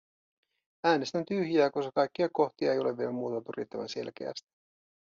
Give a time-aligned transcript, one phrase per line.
[0.83, 4.49] Äänestän tyhjää, koska kaikkia kohtia ei ole vielä muotoiltu riittävän selkeästi.